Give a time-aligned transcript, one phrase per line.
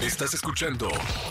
[0.00, 0.90] Estás escuchando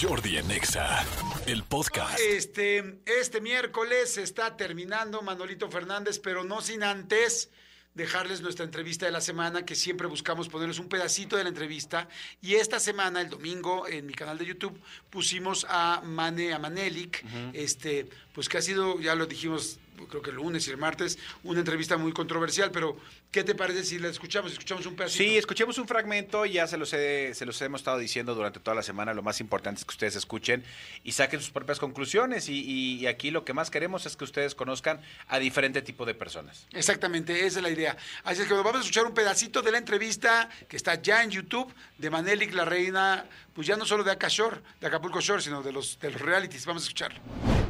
[0.00, 1.04] Jordi en Exa,
[1.46, 2.18] el podcast.
[2.18, 7.50] Este, este miércoles se está terminando Manolito Fernández, pero no sin antes
[7.96, 12.08] dejarles nuestra entrevista de la semana, que siempre buscamos ponerles un pedacito de la entrevista.
[12.40, 14.80] Y esta semana, el domingo, en mi canal de YouTube,
[15.10, 19.78] pusimos a Mane, a Manelik, este, pues que ha sido, ya lo dijimos,
[20.10, 22.98] creo que el lunes y el martes, una entrevista muy controversial, pero
[23.30, 24.52] ¿qué te parece si la escuchamos?
[24.52, 25.24] Escuchamos un pedacito.
[25.24, 28.74] Sí, escuchemos un fragmento, ya se los, he- se los hemos estado diciendo durante toda
[28.74, 30.62] la semana, lo más importante es que ustedes escuchen
[31.02, 34.24] y saquen sus propias conclusiones y, y- y aquí lo que más queremos es que
[34.24, 36.66] ustedes conozcan a diferente tipo de personas.
[36.72, 37.96] Exactamente, esa es la idea.
[38.22, 41.30] Así es que vamos a escuchar un pedacito de la entrevista que está ya en
[41.30, 43.24] YouTube de Manelik, la reina,
[43.54, 46.66] pues ya no solo de Acashore, de Acapulco Shore, sino de los, de los realities.
[46.66, 47.65] Vamos a escucharlo.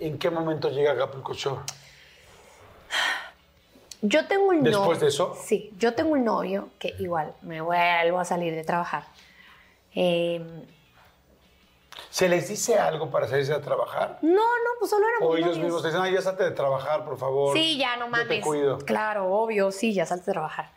[0.00, 1.60] ¿En qué momento llega Acapulco Shore?
[4.02, 4.78] Yo tengo un novio.
[4.78, 5.36] ¿Después de eso?
[5.44, 9.04] Sí, yo tengo un novio que igual me vuelvo a salir de trabajar.
[9.94, 10.42] Eh,
[12.08, 14.18] ¿Se les dice algo para salirse a trabajar?
[14.22, 15.64] no, no, pues solo éramos O ellos novios.
[15.64, 17.54] mismos te dicen, ay, ya salte de trabajar, por favor.
[17.56, 18.28] Sí, ya no Yo mames.
[18.28, 18.78] te cuido.
[18.78, 20.72] Claro, obvio, sí, ya salte de trabajar.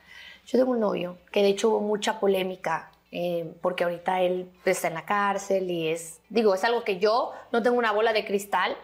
[0.45, 4.89] Yo tengo un novio que de hecho hubo mucha polémica eh, porque ahorita él está
[4.89, 8.25] en la cárcel y es, digo, es algo que yo no tengo una bola de
[8.25, 8.75] cristal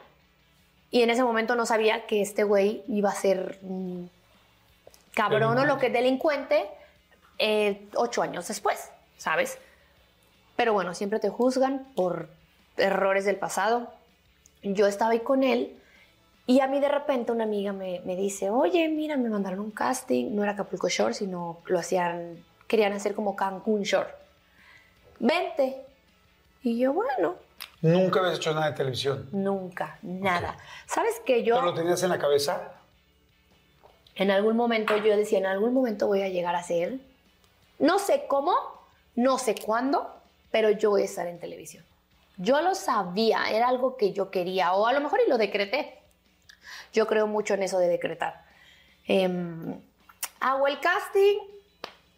[0.92, 4.06] y en ese momento no sabía que este güey iba a ser mm,
[5.14, 6.68] cabrón o lo que delincuente
[7.38, 9.58] eh, ocho años después, ¿sabes?
[10.56, 12.30] Pero bueno, siempre te juzgan por
[12.78, 13.92] errores del pasado.
[14.64, 15.80] Yo estaba ahí con él
[16.48, 19.72] y a mí de repente una amiga me, me dice, oye, mira, me mandaron un
[19.72, 24.10] casting, no era Acapulco Shore, sino lo hacían, querían hacer como Cancún Shore.
[25.20, 25.86] Vente.
[26.64, 27.36] Y yo, bueno,
[27.82, 29.30] Nunca habías hecho nada de televisión.
[29.32, 30.58] nunca, nada.
[30.86, 31.56] ¿Sabes que yo...
[31.56, 32.74] ¿No lo tenías en la cabeza?
[34.16, 37.00] En algún momento yo decía, en algún momento voy a llegar a ser,
[37.80, 38.54] no sé cómo,
[39.16, 40.14] no sé cuándo,
[40.52, 41.86] pero yo voy a estar en televisión.
[42.36, 46.00] Yo lo sabía, era algo que yo quería, o a lo mejor y lo decreté.
[46.92, 48.44] Yo creo mucho en eso de decretar.
[49.06, 49.80] Em,
[50.42, 51.38] hago el casting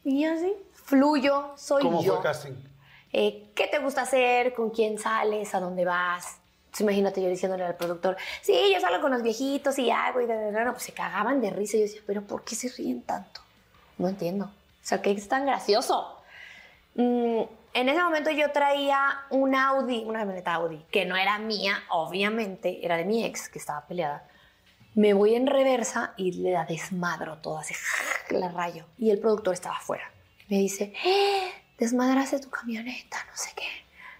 [0.03, 2.13] y así, fluyo, soy ¿Cómo yo.
[2.13, 2.70] fue el casting?
[3.13, 4.53] Eh, ¿Qué te gusta hacer?
[4.53, 5.53] ¿Con quién sales?
[5.53, 6.37] ¿A dónde vas?
[6.65, 10.25] Entonces, imagínate yo diciéndole al productor, sí, yo salgo con los viejitos y hago y
[10.25, 11.75] de, de, de, no, pues se cagaban de risa.
[11.75, 13.41] Y yo decía, pero ¿por qué se ríen tanto?
[13.97, 14.45] No entiendo.
[14.45, 14.51] O
[14.85, 16.17] sea, ¿qué es tan gracioso?
[16.95, 17.41] Mm,
[17.73, 22.83] en ese momento yo traía un Audi, una camioneta Audi, que no era mía, obviamente,
[22.85, 24.27] era de mi ex, que estaba peleada.
[24.95, 27.73] Me voy en reversa y le da desmadro todo, así,
[28.29, 28.85] la rayo.
[28.97, 30.09] Y el productor estaba afuera.
[30.49, 31.51] Me dice, "Eh,
[31.81, 33.65] desmadraste tu camioneta, no sé qué.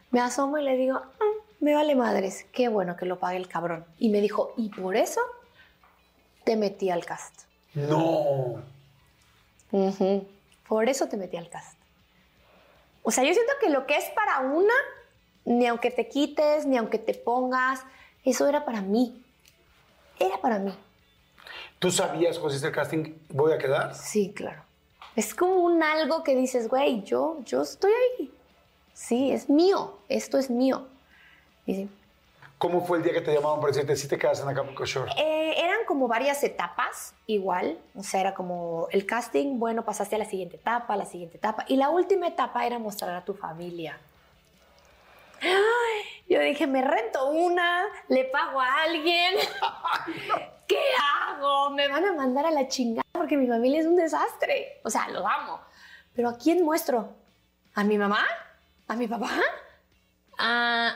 [0.10, 3.48] Me asomo y le digo, "Ah, me vale madres, qué bueno que lo pague el
[3.48, 3.86] cabrón.
[4.00, 5.22] Y me dijo, ¿y por eso
[6.44, 7.42] te metí al cast?
[7.76, 8.64] No.
[10.68, 11.78] Por eso te metí al cast.
[13.04, 14.74] O sea, yo siento que lo que es para una,
[15.46, 17.82] ni aunque te quites, ni aunque te pongas,
[18.26, 19.24] eso era para mí.
[20.20, 20.76] Era para mí.
[21.78, 23.94] ¿Tú sabías hiciste el casting, voy a quedar?
[23.94, 24.64] Sí, claro.
[25.16, 28.32] Es como un algo que dices, güey, yo, yo estoy ahí.
[28.94, 29.98] Sí, es mío.
[30.10, 30.88] Esto es mío.
[31.66, 31.88] Y.
[32.58, 35.12] ¿Cómo fue el día que te llamaron para decirte si te quedas en Acapulco Shore?
[35.18, 37.80] Eh, eran como varias etapas, igual.
[37.96, 41.38] O sea, era como el casting, bueno, pasaste a la siguiente etapa, a la siguiente
[41.38, 41.66] etapa.
[41.68, 43.98] Y la última etapa era mostrar a tu familia.
[45.42, 49.36] Ay, yo dije, me rento una, le pago a alguien.
[50.72, 50.80] ¿Qué
[51.30, 51.70] hago?
[51.72, 54.80] Me van a mandar a la chingada porque mi familia es un desastre.
[54.84, 55.60] O sea, lo amo.
[56.16, 57.10] Pero ¿a quién muestro?
[57.76, 58.26] ¿A mi mamá?
[58.88, 59.32] ¿A mi papá?
[60.38, 60.94] ¿A...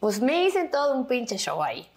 [0.00, 1.90] Pues me hice todo un pinche show ahí.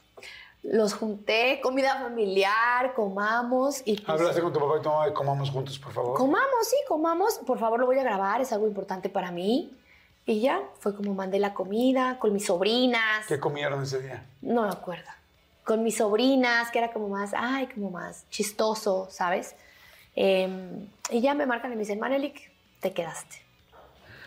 [0.63, 5.13] Los junté, comida familiar, comamos y pues, Hablaste con tu papá y tu mamá y
[5.13, 6.17] comamos juntos, por favor.
[6.17, 7.39] comamos, sí, comamos.
[7.45, 9.75] Por favor, lo voy a grabar, es algo importante para mí.
[10.25, 13.25] Y ya, fue como mandé la comida con mis sobrinas.
[13.27, 14.23] ¿Qué comieron ese día?
[14.41, 15.09] No me acuerdo.
[15.71, 19.55] Con mis sobrinas, que era como más, ay, como más chistoso, ¿sabes?
[20.17, 22.51] Eh, y ya me marcan y me dicen, Manelik,
[22.81, 23.37] te quedaste.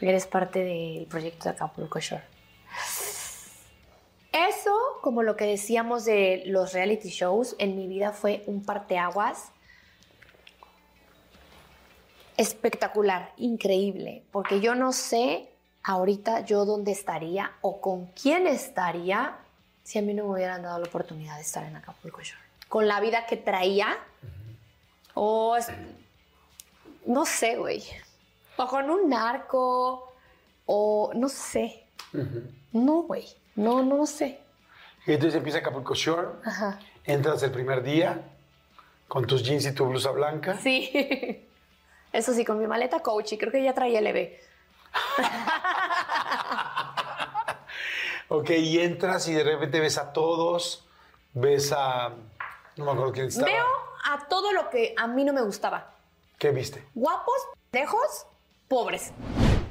[0.00, 2.24] Eres parte del proyecto de Acapulco Shore.
[4.32, 9.52] Eso, como lo que decíamos de los reality shows, en mi vida fue un parteaguas
[12.38, 15.50] espectacular, increíble, porque yo no sé
[15.82, 19.43] ahorita yo dónde estaría o con quién estaría
[19.84, 22.40] si a mí no me hubieran dado la oportunidad de estar en Acapulco Shore.
[22.68, 23.96] Con la vida que traía,
[25.14, 25.68] o es-
[27.06, 27.84] no sé, güey,
[28.56, 30.12] o con un narco,
[30.66, 31.84] o no sé.
[32.72, 33.26] No, güey,
[33.56, 34.40] no, no sé.
[35.06, 36.78] Y entonces empieza Acapulco Shore, Ajá.
[37.04, 38.22] entras el primer día
[39.06, 40.56] con tus jeans y tu blusa blanca.
[40.58, 41.46] Sí.
[42.12, 44.30] Eso sí, con mi maleta coach y creo que ya traía LB.
[48.36, 50.84] Ok, y entras y de repente ves a todos,
[51.34, 52.08] ves a...
[52.76, 53.46] No me acuerdo quién estaba.
[53.46, 53.64] Veo
[54.04, 55.94] a todo lo que a mí no me gustaba.
[56.36, 56.84] ¿Qué viste?
[56.94, 57.36] Guapos,
[57.70, 58.26] lejos,
[58.66, 59.12] pobres.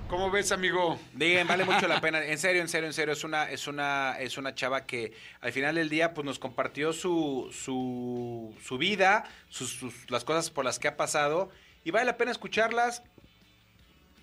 [0.10, 0.98] ¿Cómo ves, amigo?
[1.12, 2.24] Digan, vale mucho la pena.
[2.24, 3.12] En serio, en serio, en serio.
[3.14, 5.12] Es una, es una, es una chava que
[5.42, 10.50] al final del día pues nos compartió su, su, su vida, sus, sus- las cosas
[10.52, 11.50] por las que ha pasado.
[11.84, 13.04] Y vale la pena escucharlas.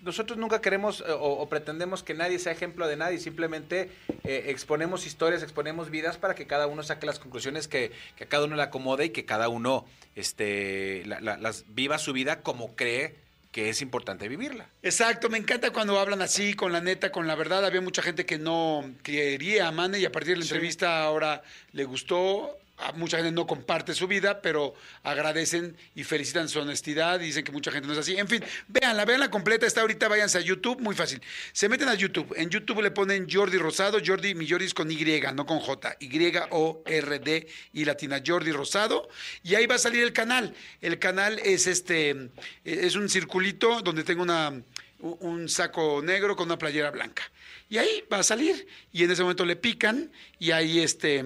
[0.01, 3.19] Nosotros nunca queremos eh, o, o pretendemos que nadie sea ejemplo de nadie.
[3.19, 3.89] Simplemente
[4.23, 8.27] eh, exponemos historias, exponemos vidas para que cada uno saque las conclusiones que, que a
[8.27, 12.41] cada uno le acomode y que cada uno este, la- la- las viva su vida
[12.41, 13.15] como cree
[13.51, 14.65] que es importante vivirla.
[14.81, 17.65] Exacto, me encanta cuando hablan así, con la neta, con la verdad.
[17.65, 21.41] Había mucha gente que no quería a Mane y a partir de la entrevista ahora
[21.73, 22.57] le gustó.
[22.95, 24.73] Mucha gente no comparte su vida, pero
[25.03, 28.17] agradecen y felicitan su honestidad y dicen que mucha gente no es así.
[28.17, 29.65] En fin, véanla, véanla completa.
[29.65, 31.21] Está ahorita, váyanse a YouTube, muy fácil.
[31.51, 32.33] Se meten a YouTube.
[32.35, 33.99] En YouTube le ponen Jordi Rosado.
[34.03, 35.97] Jordi, mi Jordi es con Y, no con J.
[35.99, 38.21] Y-O-R-D y latina.
[38.25, 39.09] Jordi Rosado.
[39.43, 40.53] Y ahí va a salir el canal.
[40.81, 42.29] El canal es este,
[42.63, 44.61] es un circulito donde tengo una
[45.01, 47.23] un saco negro con una playera blanca.
[47.69, 48.67] Y ahí va a salir.
[48.91, 51.23] Y en ese momento le pican y ahí este.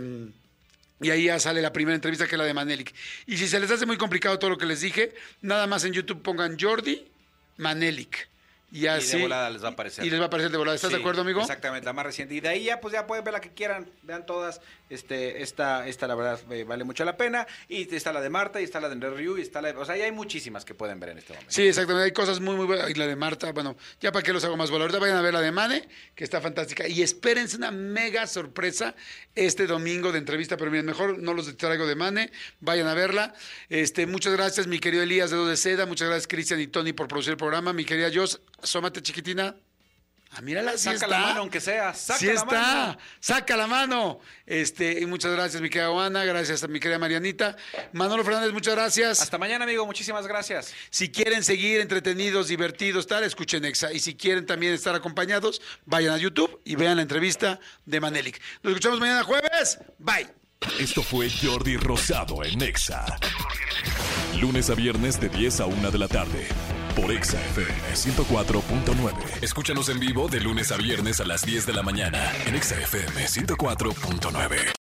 [1.01, 2.93] Y ahí ya sale la primera entrevista que es la de Manelik.
[3.25, 5.93] Y si se les hace muy complicado todo lo que les dije, nada más en
[5.93, 7.05] YouTube pongan Jordi
[7.57, 8.29] Manelik.
[8.75, 9.15] Y así.
[9.17, 10.05] de volada les va a aparecer.
[10.05, 10.75] Y les va a aparecer de volada.
[10.75, 11.41] ¿Estás de acuerdo, amigo?
[11.41, 12.35] Exactamente, la más reciente.
[12.35, 14.59] Y de ahí ya, pues ya pueden ver la que quieran, vean todas.
[14.89, 17.47] Este, esta, esta la verdad eh, vale mucho la pena.
[17.69, 19.85] Y está la de Marta, y está la de Review, y está la de- O
[19.85, 21.51] sea, ya hay muchísimas que pueden ver en este momento.
[21.51, 22.05] Sí, exactamente.
[22.05, 22.89] Hay cosas muy, muy buenas.
[22.89, 24.83] Y la de Marta, bueno, ya para qué los hago más bola.
[24.83, 26.87] Ahorita vayan a ver la de Mane, que está fantástica.
[26.87, 28.93] Y espérense una mega sorpresa
[29.35, 30.57] este domingo de entrevista.
[30.57, 32.31] Pero miren, mejor no los traigo de Mane.
[32.59, 33.33] Vayan a verla.
[33.69, 35.85] Este, muchas gracias, mi querido Elías de Dos de Seda.
[35.85, 37.73] Muchas gracias, Cristian y Tony, por producir el programa.
[37.73, 39.55] Mi querida Jos, asómate, chiquitina.
[40.31, 41.07] Ah, mírala, sí Saca está.
[41.07, 41.93] la mano, aunque sea.
[41.93, 42.97] Saca sí la está, mano.
[43.21, 44.19] saca la mano.
[44.45, 47.55] Este, y muchas gracias, mi querida Juana, gracias a mi querida Marianita.
[47.93, 49.21] Manolo Fernández, muchas gracias.
[49.21, 49.85] Hasta mañana, amigo.
[49.85, 50.73] Muchísimas gracias.
[50.89, 53.93] Si quieren seguir entretenidos, divertidos, tal, escuchen Exa.
[53.93, 58.41] Y si quieren también estar acompañados, vayan a YouTube y vean la entrevista de Manelik.
[58.61, 59.79] Nos escuchamos mañana jueves.
[59.99, 60.27] Bye.
[60.79, 63.05] Esto fue Jordi Rosado en Exa.
[64.41, 66.47] Lunes a viernes de 10 a 1 de la tarde.
[66.95, 69.43] Por Exa FM 104.9.
[69.43, 72.31] Escúchanos en vivo de lunes a viernes a las 10 de la mañana.
[72.45, 74.75] En Exa FM 104.9.